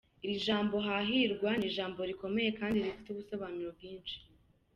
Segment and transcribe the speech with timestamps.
[0.23, 4.15] Iri jambo hahirwa ni ijambo rikomeye kandi rifite ubusobanuro bwinshi.